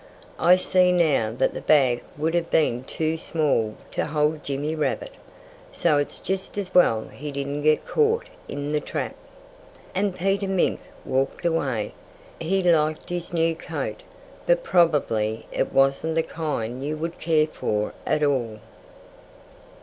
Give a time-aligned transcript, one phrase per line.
[0.39, 4.73] "I see now that the bag would have been much too small to hold Jimmy
[4.73, 5.11] Rabbit.
[5.71, 9.13] So it's just as well he didn't get caught in the trap."
[9.93, 11.93] And Peter Mink walked away.
[12.39, 14.01] He liked his new coat
[14.47, 18.59] But probably it wasn't the kind you would care for at all.